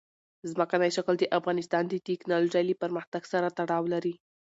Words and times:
ځمکنی 0.51 0.89
شکل 0.97 1.15
د 1.19 1.23
افغانستان 1.39 1.83
د 1.87 1.93
تکنالوژۍ 2.07 2.63
له 2.67 2.75
پرمختګ 2.83 3.23
سره 3.33 3.47
تړاو 3.59 3.83
لري. 3.93 4.13